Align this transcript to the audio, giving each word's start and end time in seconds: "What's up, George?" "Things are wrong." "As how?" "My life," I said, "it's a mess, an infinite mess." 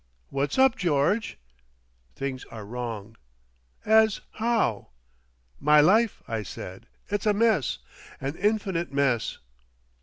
"What's 0.31 0.57
up, 0.57 0.75
George?" 0.77 1.37
"Things 2.15 2.43
are 2.45 2.65
wrong." 2.65 3.17
"As 3.85 4.21
how?" 4.39 4.87
"My 5.59 5.79
life," 5.79 6.23
I 6.27 6.41
said, 6.41 6.87
"it's 7.09 7.27
a 7.27 7.33
mess, 7.33 7.77
an 8.19 8.35
infinite 8.37 8.91
mess." 8.91 9.37